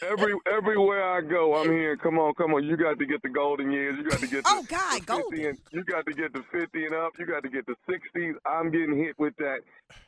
Every 0.02 0.34
everywhere 0.52 1.02
I 1.18 1.22
go, 1.22 1.56
I'm 1.56 1.72
here. 1.72 1.96
come 1.96 2.20
on, 2.20 2.34
come 2.34 2.54
on. 2.54 2.66
You 2.66 2.76
got 2.76 3.00
to 3.00 3.06
get 3.06 3.22
the 3.22 3.30
golden 3.30 3.72
years. 3.72 3.96
You 3.98 4.04
got 4.10 4.20
to 4.20 4.28
get 4.28 4.44
oh, 4.46 4.62
the, 4.62 4.76
Oh, 4.76 4.78
God, 4.78 5.00
the 5.02 5.06
golden. 5.06 5.46
And, 5.46 5.58
you 5.72 5.84
got 5.86 6.06
to 6.08 6.14
get 6.14 6.34
the 6.34 6.44
50 6.52 6.86
and 6.88 6.94
up. 6.96 7.14
You 7.18 7.26
got 7.26 7.44
to 7.44 7.50
get 7.50 7.66
the 7.66 7.76
60s. 7.90 8.34
I'm 8.46 8.70
getting 8.72 8.98
hit 8.98 9.18
with 9.18 9.34
that 9.38 9.45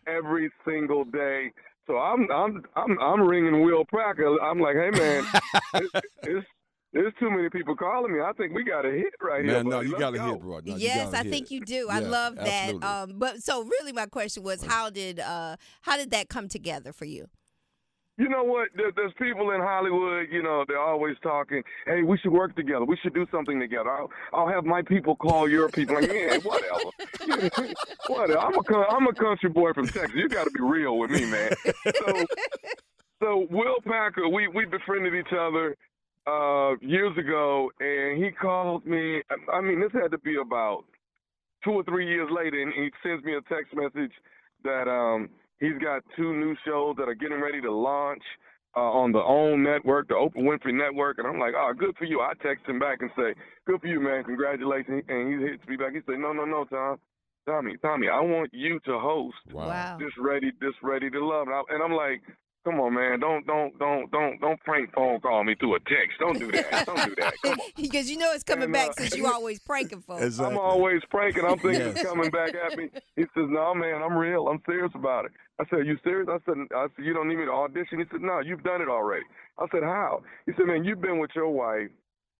every 0.07 0.51
single 0.65 1.05
day. 1.05 1.51
So 1.85 1.97
I'm 1.97 2.29
I'm 2.31 2.63
I'm 2.75 2.99
I'm 2.99 3.21
ringing 3.21 3.61
Will 3.63 3.85
Packer. 3.85 4.41
I'm 4.41 4.59
like, 4.59 4.75
hey 4.75 4.89
man, 4.91 5.25
it's, 5.73 5.89
it's 6.23 6.47
there's 6.93 7.13
too 7.19 7.29
many 7.29 7.49
people 7.49 7.75
calling 7.75 8.13
me. 8.13 8.21
I 8.21 8.31
think 8.33 8.53
we 8.53 8.63
got 8.63 8.85
a 8.85 8.91
hit 8.91 9.13
right 9.21 9.43
here. 9.43 9.53
Man, 9.53 9.69
no, 9.69 9.81
you 9.81 9.97
got 9.97 10.11
to 10.11 10.17
go. 10.17 10.31
hit, 10.31 10.41
bro. 10.41 10.59
No, 10.65 10.75
yes, 10.77 11.13
I 11.13 11.23
hit. 11.23 11.31
think 11.31 11.51
you 11.51 11.61
do. 11.61 11.87
I 11.89 11.99
Yeah, 11.99 12.07
love 12.07 12.35
that. 12.35 12.73
Um, 12.81 13.13
but 13.15 13.43
so 13.43 13.63
really, 13.63 13.91
my 13.91 14.05
question 14.05 14.43
was, 14.43 14.63
how 14.63 14.89
did 14.89 15.19
uh, 15.19 15.57
how 15.81 15.97
did 15.97 16.11
that 16.11 16.29
come 16.29 16.47
together 16.47 16.93
for 16.93 17.05
you? 17.05 17.27
You 18.17 18.29
know 18.29 18.43
what? 18.43 18.69
There, 18.75 18.91
there's 18.95 19.13
people 19.19 19.51
in 19.51 19.61
Hollywood. 19.61 20.27
You 20.31 20.41
know, 20.41 20.65
they're 20.67 20.81
always 20.81 21.15
talking. 21.21 21.61
Hey, 21.85 22.01
we 22.01 22.17
should 22.17 22.31
work 22.31 22.55
together. 22.55 22.83
We 22.83 22.97
should 23.03 23.13
do 23.13 23.27
something 23.31 23.59
together. 23.59 23.91
I'll, 23.91 24.09
I'll 24.33 24.47
have 24.47 24.65
my 24.65 24.81
people 24.81 25.15
call 25.15 25.47
your 25.47 25.69
people. 25.69 25.95
Like, 25.95 26.11
yeah, 26.11 26.37
whatever. 26.39 27.73
whatever. 28.07 28.39
I'm 28.39 28.55
a 28.55 28.77
I'm 28.89 29.07
a 29.07 29.13
country 29.13 29.49
boy 29.49 29.73
from 29.73 29.87
Texas. 29.87 30.15
You 30.15 30.27
got 30.29 30.45
to 30.45 30.51
be 30.51 30.63
real 30.63 30.97
with 30.97 31.11
me, 31.11 31.25
man. 31.25 31.51
So, 31.63 32.25
so 33.21 33.47
Will 33.51 33.77
Packer, 33.85 34.27
we 34.27 34.47
we 34.47 34.65
befriended 34.65 35.13
each 35.13 35.33
other 35.33 35.77
uh, 36.25 36.75
years 36.81 37.15
ago, 37.19 37.71
and 37.79 38.23
he 38.23 38.31
called 38.31 38.83
me. 38.87 39.21
I 39.53 39.61
mean, 39.61 39.79
this 39.79 39.91
had 39.93 40.09
to 40.09 40.17
be 40.17 40.37
about 40.41 40.85
two 41.63 41.71
or 41.71 41.83
three 41.83 42.07
years 42.07 42.29
later, 42.31 42.61
and 42.61 42.73
he 42.73 42.89
sends 43.03 43.23
me 43.23 43.35
a 43.35 43.41
text 43.41 43.75
message 43.75 44.13
that 44.63 44.87
um, 44.87 45.29
he's 45.59 45.77
got 45.81 46.03
two 46.15 46.33
new 46.33 46.55
shows 46.65 46.95
that 46.97 47.07
are 47.09 47.15
getting 47.15 47.41
ready 47.41 47.61
to 47.61 47.71
launch. 47.71 48.23
uh, 48.75 48.79
on 49.01 49.11
the 49.11 49.17
OWN 49.17 49.63
network, 49.63 50.07
the 50.07 50.13
Oprah 50.13 50.37
Winfrey 50.37 50.71
Network, 50.73 51.17
and 51.17 51.25
I'm 51.25 51.39
like, 51.39 51.53
oh, 51.57 51.73
good 51.75 51.95
for 51.97 52.05
you. 52.05 52.21
I 52.21 52.33
text 52.43 52.67
him 52.67 52.77
back 52.77 52.99
and 53.01 53.09
say, 53.17 53.33
good 53.65 53.81
for 53.81 53.87
you, 53.87 53.99
man, 53.99 54.23
congratulations. 54.23 55.03
And 55.07 55.33
he 55.41 55.47
hits 55.49 55.65
me 55.67 55.77
back. 55.77 55.93
He 55.93 56.01
said, 56.05 56.19
no, 56.19 56.31
no, 56.31 56.45
no, 56.45 56.63
Tom, 56.65 56.97
Tommy, 57.47 57.77
Tommy, 57.81 58.07
I 58.07 58.19
want 58.21 58.51
you 58.53 58.79
to 58.85 58.99
host 58.99 59.37
Wow. 59.51 59.97
this 59.99 60.11
ready, 60.19 60.51
this 60.61 60.75
ready 60.83 61.09
to 61.09 61.25
love. 61.25 61.47
And, 61.47 61.55
I, 61.55 61.61
and 61.73 61.81
I'm 61.81 61.93
like, 61.97 62.21
come 62.67 62.81
on, 62.81 62.93
man, 62.93 63.19
don't, 63.19 63.47
don't, 63.47 63.77
don't, 63.79 64.11
don't, 64.11 64.41
don't 64.41 64.59
prank 64.63 64.93
phone 64.93 65.19
call 65.21 65.43
me 65.45 65.55
through 65.55 65.75
a 65.75 65.79
text. 65.79 66.19
Don't 66.19 66.37
do 66.37 66.51
that. 66.51 66.85
Don't 66.85 67.05
do 67.05 67.15
that. 67.21 67.33
Come 67.43 67.53
on. 67.53 67.59
Because 67.77 68.09
you 68.11 68.17
know 68.17 68.31
it's 68.33 68.43
coming 68.43 68.65
And, 68.65 68.73
back 68.73 68.89
uh, 68.89 68.93
since 68.97 69.15
you 69.15 69.25
always 69.33 69.59
pranking 69.59 70.01
folks. 70.01 70.21
Exactly. 70.23 70.53
I'm 70.55 70.59
always 70.59 71.01
pranking. 71.09 71.45
I'm 71.45 71.57
thinking 71.59 71.79
Yes. 71.87 71.97
he's 71.99 72.05
coming 72.05 72.29
back 72.29 72.53
at 72.55 72.77
me. 72.77 72.89
He 73.15 73.21
says, 73.33 73.47
"No, 73.49 73.73
man, 73.73 74.01
I'm 74.03 74.17
real. 74.17 74.47
I'm 74.49 74.61
serious 74.65 74.91
about 74.95 75.25
it." 75.25 75.31
I 75.59 75.63
said, 75.69 75.85
"You 75.87 75.97
serious?" 76.03 76.27
I 76.29 76.39
said, 76.45 76.57
"I 76.75 76.87
said 76.95 77.05
you 77.05 77.13
don't 77.13 77.29
need 77.29 77.37
me 77.37 77.45
to 77.45 77.51
audition." 77.51 77.99
He 77.99 78.05
said, 78.11 78.21
"No, 78.21 78.39
you've 78.41 78.63
done 78.63 78.81
it 78.81 78.89
already." 78.89 79.23
I 79.59 79.65
said, 79.71 79.83
"How?" 79.83 80.21
He 80.45 80.51
said, 80.57 80.65
"Man, 80.65 80.83
you've 80.83 81.01
been 81.01 81.19
with 81.19 81.31
your 81.35 81.49
wife 81.49 81.89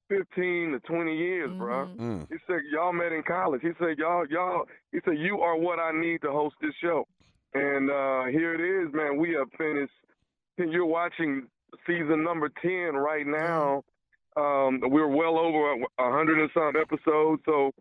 15 0.09 0.71
to 0.73 0.79
20 0.81 1.15
years, 1.15 1.51
bro." 1.57 1.87
Mm. 1.97 2.27
He 2.29 2.35
said, 2.47 2.59
"Y'all 2.71 2.93
met 2.93 3.11
in 3.11 3.23
college." 3.23 3.61
He 3.61 3.71
said, 3.79 3.97
"Y'all, 3.97 4.25
y'all." 4.27 4.65
He 4.91 4.99
said, 5.05 5.17
"You 5.17 5.39
are 5.41 5.57
what 5.57 5.79
I 5.79 5.91
need 5.93 6.21
to 6.21 6.31
host 6.31 6.55
this 6.61 6.73
show." 6.81 7.07
And 7.53 7.89
uh 7.89 8.25
here 8.25 8.53
it 8.53 8.61
is, 8.61 8.93
man. 8.93 9.17
We 9.17 9.31
have 9.33 9.47
finished. 9.57 9.93
You're 10.57 10.85
watching 10.85 11.47
season 11.85 12.23
number 12.23 12.49
10 12.61 12.95
right 12.95 13.25
now. 13.25 13.83
Um, 14.35 14.79
we're 14.83 15.07
well 15.07 15.37
over 15.37 15.73
a 15.99 16.11
hundred 16.11 16.39
and 16.39 16.49
some 16.53 16.73
episodes, 16.75 17.41
so 17.45 17.71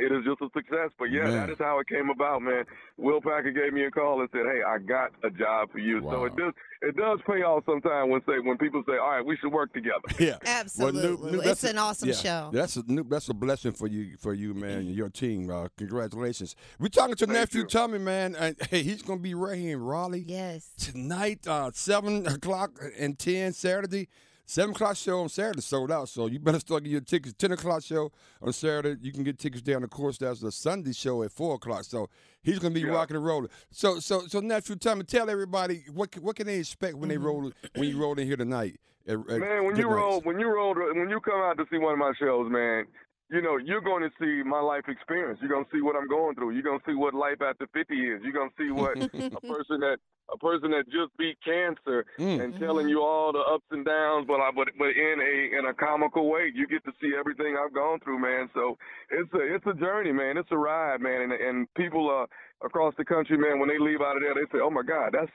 it 0.00 0.12
is 0.12 0.24
just 0.24 0.40
a 0.40 0.48
success. 0.56 0.90
But 0.98 1.06
yeah, 1.10 1.24
Man. 1.24 1.32
that 1.32 1.50
is 1.50 1.58
how 1.58 1.78
it 1.80 1.88
came 1.88 2.10
about, 2.10 2.42
man. 2.42 2.64
Will 2.96 3.20
Packer 3.20 3.50
gave 3.52 3.72
me 3.72 3.84
a 3.84 3.90
call 3.90 4.20
and 4.20 4.28
said, 4.32 4.42
"Hey, 4.44 4.60
I 4.66 4.78
got 4.78 5.10
a 5.24 5.30
job 5.30 5.70
for 5.72 5.78
you." 5.78 6.00
So 6.02 6.24
it 6.24 6.36
does 6.36 6.52
it 6.82 6.96
does 6.96 7.18
pay 7.26 7.42
off 7.42 7.64
sometimes 7.66 8.10
when 8.10 8.20
say 8.26 8.38
when 8.42 8.56
people 8.58 8.82
say, 8.86 8.94
"All 8.98 9.10
right, 9.10 9.24
we 9.24 9.36
should 9.36 9.52
work 9.52 9.72
together." 9.72 9.98
Yeah, 10.18 10.36
Absolutely. 10.44 11.30
New- 11.32 11.38
New, 11.38 11.40
It's 11.50 11.64
an 11.64 11.78
awesome 11.78 12.08
yeah, 12.08 12.14
show. 12.14 12.50
That's 12.52 12.76
a 12.76 12.82
new, 12.86 13.04
that's 13.04 13.28
a 13.28 13.34
blessing 13.34 13.72
for 13.72 13.86
you 13.86 14.16
for 14.18 14.34
you, 14.34 14.54
man, 14.54 14.78
and 14.78 14.94
your 14.94 15.08
team. 15.08 15.50
Uh, 15.50 15.68
congratulations. 15.76 16.56
We're 16.78 16.88
talking 16.88 17.14
to 17.16 17.26
Thank 17.26 17.38
nephew 17.38 17.60
you. 17.62 17.66
Tommy, 17.66 17.98
man. 17.98 18.34
And, 18.36 18.56
hey, 18.70 18.82
he's 18.82 19.02
gonna 19.02 19.20
be 19.20 19.34
right 19.34 19.58
here 19.58 19.76
in 19.76 19.82
Raleigh 19.82 20.24
Yes. 20.26 20.70
tonight, 20.78 21.46
uh, 21.46 21.70
seven 21.72 22.26
o'clock 22.26 22.78
and 22.98 23.18
ten 23.18 23.52
Saturday. 23.52 24.08
Seven 24.50 24.70
o'clock 24.74 24.96
show 24.96 25.20
on 25.20 25.28
Saturday 25.28 25.60
sold 25.60 25.92
out, 25.92 26.08
so 26.08 26.24
you 26.24 26.38
better 26.38 26.58
start 26.58 26.82
getting 26.82 26.92
your 26.92 27.00
tickets. 27.02 27.34
Ten 27.36 27.52
o'clock 27.52 27.82
show 27.82 28.10
on 28.40 28.50
Saturday, 28.54 28.96
you 29.02 29.12
can 29.12 29.22
get 29.22 29.38
tickets 29.38 29.60
there. 29.62 29.74
And 29.76 29.84
of 29.84 29.90
course, 29.90 30.16
there's 30.16 30.40
the 30.40 30.50
Sunday 30.50 30.94
show 30.94 31.22
at 31.22 31.32
four 31.32 31.56
o'clock. 31.56 31.84
So 31.84 32.08
he's 32.42 32.58
gonna 32.58 32.72
be 32.72 32.80
Yeah. 32.80 32.92
rocking 32.92 33.16
and 33.16 33.26
rolling. 33.26 33.50
So, 33.70 33.98
so, 34.00 34.20
so 34.20 34.40
nephew 34.40 34.76
Tommy, 34.76 35.04
tell 35.04 35.28
everybody 35.28 35.84
what 35.92 36.16
what 36.20 36.34
can 36.34 36.46
they 36.46 36.60
expect 36.60 36.94
when 36.96 37.10
they 37.10 37.18
roll 37.18 37.52
when 37.76 37.88
you 37.90 38.00
roll 38.00 38.18
in 38.18 38.26
here 38.26 38.38
tonight. 38.38 38.80
at- 39.06 39.18
at 39.18 39.26
Man, 39.38 39.64
when 39.66 39.76
you 39.76 39.82
Nights? 39.84 39.94
roll, 39.94 40.20
when 40.22 40.40
you 40.40 40.46
roll, 40.48 40.74
when 40.74 41.10
you 41.10 41.20
come 41.20 41.40
out 41.42 41.58
to 41.58 41.66
see 41.70 41.76
one 41.76 41.92
of 41.92 41.98
my 41.98 42.12
shows, 42.18 42.50
man, 42.50 42.86
you 43.30 43.42
know 43.42 43.56
you're 43.58 43.80
going 43.80 44.02
to 44.02 44.10
see 44.20 44.42
my 44.48 44.60
life 44.60 44.84
experience. 44.88 45.38
You're 45.40 45.50
going 45.50 45.64
to 45.64 45.70
see 45.72 45.82
what 45.82 45.96
I'm 45.96 46.08
going 46.08 46.34
through. 46.34 46.50
You're 46.52 46.62
going 46.62 46.78
to 46.80 46.84
see 46.86 46.94
what 46.94 47.14
life 47.14 47.40
after 47.42 47.66
50 47.72 47.94
is. 47.94 48.20
You're 48.22 48.32
going 48.32 48.50
to 48.50 48.56
see 48.58 48.70
what 48.70 48.96
a 48.96 49.40
person 49.54 49.80
that 49.80 49.98
a 50.32 50.36
person 50.36 50.70
that 50.72 50.84
just 50.92 51.16
beat 51.18 51.38
cancer 51.44 52.04
Mm. 52.18 52.42
and 52.42 52.58
telling 52.60 52.88
you 52.88 53.00
all 53.02 53.32
the 53.32 53.38
ups 53.40 53.64
and 53.70 53.84
downs, 53.84 54.26
but 54.28 54.40
I, 54.40 54.50
but 54.54 54.68
but 54.78 54.88
in 54.88 55.16
a 55.20 55.58
in 55.58 55.64
a 55.66 55.74
comical 55.74 56.28
way. 56.30 56.50
You 56.54 56.66
get 56.66 56.84
to 56.84 56.92
see 57.00 57.12
everything 57.18 57.56
I've 57.56 57.72
gone 57.74 58.00
through, 58.00 58.18
man. 58.18 58.50
So 58.54 58.76
it's 59.10 59.32
a 59.32 59.54
it's 59.54 59.66
a 59.66 59.74
journey, 59.74 60.12
man. 60.12 60.36
It's 60.36 60.50
a 60.50 60.56
ride, 60.58 61.00
man. 61.00 61.22
And 61.22 61.32
and 61.32 61.66
people 61.74 62.10
uh, 62.10 62.26
across 62.66 62.94
the 62.98 63.04
country, 63.04 63.38
man, 63.38 63.58
when 63.60 63.68
they 63.68 63.78
leave 63.78 64.00
out 64.00 64.16
of 64.16 64.22
there, 64.22 64.34
they 64.34 64.48
say, 64.52 64.60
"Oh 64.62 64.70
my 64.70 64.82
God, 64.82 65.10
that's." 65.12 65.30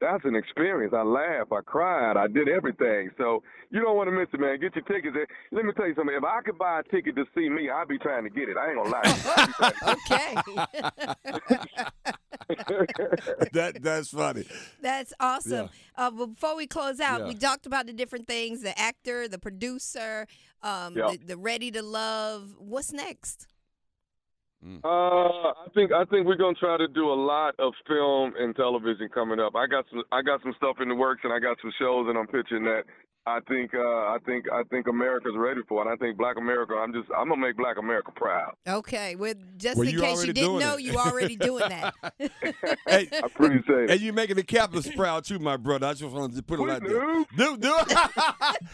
That's 0.00 0.24
an 0.24 0.36
experience. 0.36 0.94
I 0.96 1.02
laughed, 1.02 1.50
I 1.52 1.60
cried, 1.66 2.16
I 2.16 2.28
did 2.28 2.48
everything. 2.48 3.10
So 3.18 3.42
you 3.70 3.80
don't 3.82 3.96
want 3.96 4.08
to 4.08 4.12
miss 4.12 4.28
it, 4.32 4.38
man. 4.38 4.60
Get 4.60 4.76
your 4.76 4.84
tickets. 4.84 5.16
Let 5.50 5.64
me 5.64 5.72
tell 5.72 5.88
you 5.88 5.94
something. 5.96 6.14
If 6.16 6.22
I 6.24 6.40
could 6.42 6.56
buy 6.56 6.80
a 6.80 6.82
ticket 6.84 7.16
to 7.16 7.24
see 7.36 7.48
me, 7.48 7.68
I'd 7.70 7.88
be 7.88 7.98
trying 7.98 8.22
to 8.24 8.30
get 8.30 8.48
it. 8.48 8.56
I 8.56 8.68
ain't 8.70 8.76
gonna 8.76 8.90
lie. 8.90 9.02
I'd 9.04 9.96
be 9.96 10.02
trying 10.06 10.42
to 10.44 11.68
Okay. 11.74 11.84
that 13.52 13.78
that's 13.82 14.08
funny. 14.10 14.44
That's 14.80 15.12
awesome. 15.20 15.68
Uh, 15.96 16.10
before 16.10 16.56
we 16.56 16.66
close 16.66 17.00
out, 17.00 17.20
Yeah. 17.20 17.28
we 17.28 17.34
talked 17.34 17.66
about 17.66 17.86
the 17.86 17.92
different 17.92 18.26
things: 18.26 18.62
the 18.62 18.78
actor, 18.78 19.28
the 19.28 19.38
producer, 19.38 20.26
um, 20.62 20.96
Yeah. 20.96 21.10
the, 21.12 21.18
the 21.26 21.36
Ready 21.36 21.70
to 21.72 21.82
Love. 21.82 22.54
What's 22.58 22.92
next? 22.92 23.46
Uh, 24.84 25.54
I 25.54 25.66
think 25.72 25.92
I 25.92 26.04
think 26.06 26.26
we're 26.26 26.36
gonna 26.36 26.54
try 26.54 26.76
to 26.76 26.88
do 26.88 27.10
a 27.10 27.14
lot 27.14 27.54
of 27.60 27.72
film 27.86 28.34
and 28.38 28.56
television 28.56 29.08
coming 29.08 29.38
up. 29.38 29.54
I 29.54 29.66
got 29.66 29.84
some 29.90 30.02
I 30.10 30.20
got 30.22 30.42
some 30.42 30.54
stuff 30.56 30.76
in 30.80 30.88
the 30.88 30.96
works, 30.96 31.20
and 31.22 31.32
I 31.32 31.38
got 31.38 31.58
some 31.62 31.72
shows 31.78 32.06
that 32.06 32.18
I'm 32.18 32.26
pitching 32.26 32.64
that 32.64 32.82
I 33.28 33.40
think 33.48 33.74
uh, 33.74 33.78
I 33.80 34.16
think 34.26 34.46
I 34.52 34.62
think 34.70 34.86
America's 34.88 35.34
ready 35.36 35.60
for, 35.68 35.82
it 35.82 35.86
and 35.86 35.94
I 35.94 35.96
think 36.04 36.16
Black 36.18 36.36
America. 36.38 36.74
I'm 36.74 36.92
just 36.92 37.08
I'm 37.16 37.28
gonna 37.28 37.40
make 37.40 37.56
Black 37.56 37.76
America 37.78 38.10
proud. 38.16 38.54
Okay, 38.66 39.14
with 39.16 39.36
just 39.58 39.76
Well, 39.78 39.86
in 39.86 39.94
you 39.94 40.00
case 40.00 40.24
you 40.24 40.32
didn't 40.32 40.58
know, 40.58 40.76
it. 40.76 40.82
you 40.82 40.96
already 40.96 41.36
doing 41.36 41.68
that. 41.68 41.94
Hey, 42.88 43.08
I 43.12 43.18
appreciate 43.26 43.84
it. 43.84 43.90
and 43.90 44.00
you 44.00 44.12
making 44.12 44.36
the 44.36 44.42
Capitals 44.42 44.88
proud 44.96 45.24
too, 45.24 45.38
my 45.38 45.56
brother. 45.56 45.86
I 45.88 45.92
just 45.94 46.12
wanted 46.12 46.36
to 46.36 46.42
put 46.42 46.58
it 46.58 46.62
We 46.62 46.70
like 46.70 46.82
that. 46.82 46.88
do. 46.88 47.26
Do 47.36 47.56
do. 47.58 47.74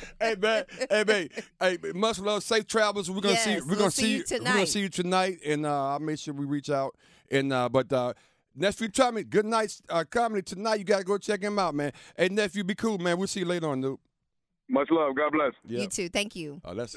hey 0.21 0.37
man, 0.41 0.65
hey 0.91 1.05
man, 1.05 1.29
hey 1.61 1.79
much 1.95 2.19
love, 2.21 2.43
safe 2.43 2.67
travels. 2.67 3.11
We're 3.11 3.21
gonna 3.21 3.37
see. 3.37 3.57
We're 3.61 3.67
we'll 3.67 3.79
gonna 3.79 3.91
see 3.91 4.03
see. 4.03 4.13
you 4.13 4.25
We're 4.31 4.39
gonna 4.39 4.51
tonight. 4.53 4.69
see 4.69 4.81
you 4.81 4.89
tonight, 4.89 5.39
and 5.45 5.67
uh, 5.67 5.89
I'll 5.91 5.99
make 5.99 6.19
sure 6.19 6.33
we 6.35 6.47
reach 6.47 6.71
out. 6.71 6.97
And 7.31 7.53
uh, 7.53 7.69
but 7.69 7.93
uh, 7.93 8.13
nephew 8.55 8.89
Tommy, 8.89 9.25
good 9.25 9.47
night, 9.47 9.81
uh, 9.89 10.05
comedy 10.09 10.43
tonight. 10.43 10.79
You 10.79 10.85
gotta 10.85 11.05
go 11.05 11.19
check 11.19 11.43
him 11.43 11.59
out, 11.59 11.75
man. 11.75 11.93
Hey 12.17 12.29
nephew, 12.29 12.63
be 12.65 12.75
cool, 12.75 12.99
man. 12.99 13.19
We'll 13.19 13.27
see 13.29 13.41
you 13.41 13.47
later 13.47 13.69
on, 13.69 13.81
dude. 13.81 13.99
Much 14.69 14.91
love. 14.91 15.15
God 15.17 15.33
bless. 15.33 15.53
You 15.67 15.87
too. 15.89 16.09
Thank 16.09 16.35
you. 16.37 16.61
Uh, 16.65 16.75
that's 16.75 16.97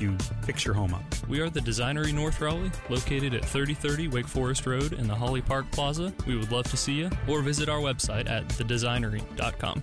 you 0.00 0.16
fix 0.42 0.64
your 0.64 0.74
home 0.74 0.94
up. 0.94 1.02
We 1.28 1.40
are 1.40 1.50
the 1.50 1.60
Designery 1.60 2.12
North 2.12 2.40
Raleigh, 2.40 2.70
located 2.88 3.34
at 3.34 3.44
3030 3.44 4.08
Wake 4.08 4.28
Forest 4.28 4.66
Road 4.66 4.92
in 4.92 5.06
the 5.06 5.14
Holly 5.14 5.40
Park 5.40 5.70
Plaza. 5.70 6.12
We 6.26 6.36
would 6.36 6.52
love 6.52 6.68
to 6.70 6.76
see 6.76 6.94
you, 6.94 7.10
or 7.26 7.42
visit 7.42 7.68
our 7.68 7.80
website 7.80 8.28
at 8.28 8.46
thedesignery.com. 8.48 9.82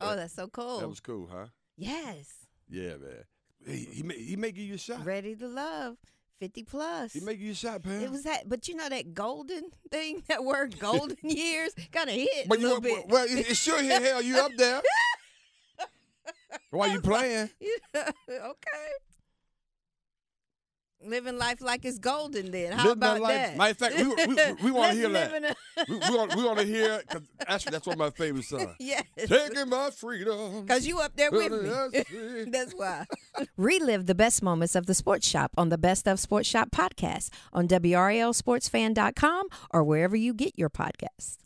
Oh, 0.00 0.16
that's 0.16 0.34
so 0.34 0.48
cool. 0.48 0.80
that 0.80 0.88
was 0.88 1.00
cool, 1.00 1.28
huh? 1.30 1.46
yes. 1.76 2.32
Yeah, 2.68 2.96
man. 2.96 3.24
He 3.66 3.84
he 3.92 4.02
may, 4.02 4.14
he 4.18 4.36
may 4.36 4.52
give 4.52 4.64
you 4.64 4.74
a 4.74 4.78
shot. 4.78 5.04
Ready 5.04 5.34
to 5.36 5.48
Love. 5.48 5.96
50 6.38 6.62
plus. 6.62 7.12
He 7.12 7.20
may 7.20 7.34
give 7.34 7.42
you 7.42 7.52
a 7.52 7.54
shot, 7.54 7.84
man. 7.84 8.00
It 8.00 8.10
was 8.10 8.22
that, 8.22 8.48
but 8.48 8.66
you 8.66 8.74
know 8.74 8.88
that 8.88 9.12
golden 9.12 9.64
thing, 9.90 10.22
that 10.28 10.42
word 10.42 10.78
golden 10.78 11.16
years, 11.22 11.72
kind 11.92 12.08
of 12.08 12.14
hit 12.14 12.48
But 12.48 12.58
a 12.58 12.60
you 12.62 12.66
little 12.68 12.80
bit. 12.80 13.06
well, 13.08 13.26
it, 13.26 13.50
it 13.50 13.56
sure 13.56 13.82
hit 13.82 14.00
hell. 14.02 14.22
You 14.22 14.38
up 14.38 14.52
there? 14.56 14.80
Why 16.70 16.86
you 16.86 17.00
playing? 17.00 17.50
okay. 17.94 18.90
Living 21.02 21.38
life 21.38 21.62
like 21.62 21.86
it's 21.86 21.98
golden 21.98 22.50
then. 22.50 22.72
How 22.72 22.84
Living 22.88 22.98
my 23.00 23.06
about 23.16 23.20
life- 23.22 23.34
that? 23.34 23.56
Matter 23.56 23.70
of 23.70 23.76
fact, 23.78 23.96
we- 23.96 24.26
we- 24.26 24.52
we 24.64 24.70
wanna 24.70 24.92
hear 24.92 25.08
that. 25.08 25.32
a- 25.78 25.84
We, 25.88 25.94
we 25.96 26.16
want 26.16 26.36
we 26.36 26.44
want 26.44 26.58
to 26.58 26.64
hear. 26.66 27.02
Cause 27.08 27.22
actually, 27.46 27.72
that's 27.72 27.86
one 27.86 27.94
of 27.94 27.98
my 28.00 28.10
favorite 28.10 28.44
songs. 28.52 28.74
yes. 28.78 29.04
Taking 29.16 29.70
my 29.70 29.90
freedom. 29.90 30.60
Because 30.62 30.86
you 30.86 30.98
up 31.00 31.16
there 31.16 31.30
with 31.30 31.50
me. 31.52 32.44
That's 32.50 32.72
why. 32.74 33.06
Relive 33.56 34.04
the 34.06 34.14
best 34.14 34.42
moments 34.42 34.74
of 34.74 34.84
the 34.84 34.92
Sports 34.94 35.26
Shop 35.26 35.52
on 35.56 35.70
the 35.70 35.78
Best 35.78 36.06
of 36.06 36.20
Sports 36.20 36.48
Shop 36.48 36.68
podcast 36.70 37.30
on 37.52 37.66
WRALSportsFan.com 37.68 39.48
or 39.70 39.82
wherever 39.84 40.16
you 40.16 40.34
get 40.34 40.52
your 40.58 40.68
podcasts. 40.70 41.38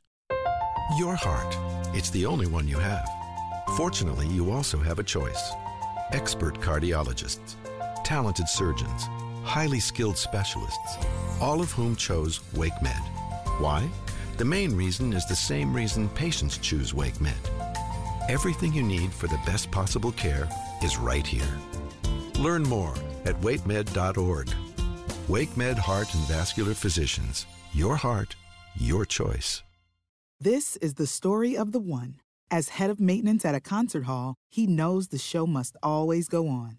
Your 0.98 1.14
heart 1.14 1.56
It's 1.96 2.10
the 2.10 2.26
only 2.26 2.46
one 2.48 2.66
you 2.66 2.78
have. 2.78 3.08
Fortunately, 3.76 4.26
you 4.28 4.50
also 4.50 4.78
have 4.78 4.98
a 4.98 5.02
choice. 5.04 5.52
Expert 6.12 6.60
cardiologists, 6.60 7.54
talented 8.04 8.48
surgeons, 8.48 9.08
highly 9.44 9.80
skilled 9.80 10.16
specialists, 10.16 10.96
all 11.40 11.60
of 11.60 11.70
whom 11.70 11.94
chose 11.94 12.40
WakeMed. 12.54 13.06
Why? 13.60 13.88
The 14.38 14.44
main 14.44 14.74
reason 14.74 15.12
is 15.12 15.26
the 15.26 15.36
same 15.36 15.72
reason 15.72 16.08
patients 16.08 16.58
choose 16.58 16.92
WakeMed. 16.92 17.32
Everything 18.28 18.72
you 18.72 18.82
need 18.82 19.12
for 19.12 19.26
the 19.26 19.40
best 19.46 19.70
possible 19.70 20.12
care 20.12 20.48
is 20.82 20.98
right 20.98 21.26
here. 21.26 21.58
Learn 22.38 22.62
more 22.62 22.94
at 23.24 23.40
wakemed.org. 23.42 24.50
WakeMed 25.28 25.78
Heart 25.78 26.14
and 26.14 26.24
Vascular 26.24 26.74
Physicians. 26.74 27.46
Your 27.72 27.96
heart, 27.96 28.34
your 28.76 29.04
choice. 29.04 29.62
This 30.40 30.76
is 30.76 30.94
the 30.94 31.06
story 31.06 31.56
of 31.56 31.72
the 31.72 31.80
one. 31.80 32.20
As 32.50 32.70
head 32.70 32.90
of 32.90 33.00
maintenance 33.00 33.44
at 33.44 33.54
a 33.54 33.60
concert 33.60 34.04
hall, 34.04 34.34
he 34.50 34.66
knows 34.66 35.08
the 35.08 35.18
show 35.18 35.46
must 35.46 35.76
always 35.82 36.28
go 36.28 36.48
on. 36.48 36.78